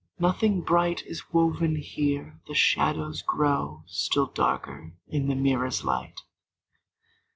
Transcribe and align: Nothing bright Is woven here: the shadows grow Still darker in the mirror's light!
Nothing 0.17 0.61
bright 0.61 1.03
Is 1.05 1.31
woven 1.31 1.75
here: 1.75 2.41
the 2.47 2.55
shadows 2.55 3.21
grow 3.21 3.83
Still 3.85 4.25
darker 4.25 4.93
in 5.07 5.27
the 5.27 5.35
mirror's 5.35 5.83
light! 5.83 6.21